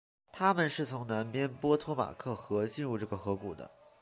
[0.31, 3.69] 他们是从南边波托马克河进入这个河谷的。